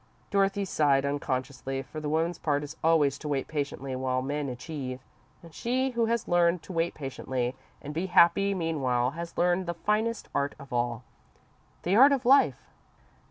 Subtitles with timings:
[0.31, 4.99] Dorothy sighed, unconsciously, for the woman's part is always to wait patiently while men achieve,
[5.43, 9.75] and she who has learned to wait patiently, and be happy meanwhile, has learned the
[9.75, 11.03] finest art of all
[11.83, 12.67] the art of life.